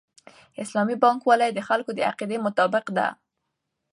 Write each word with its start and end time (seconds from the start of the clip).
اسلامي 0.63 0.95
بانکوالي 1.03 1.49
د 1.53 1.59
خلکو 1.67 1.91
د 1.95 1.99
عقیدې 2.11 2.37
مطابق 2.45 2.85
ده. 2.97 3.07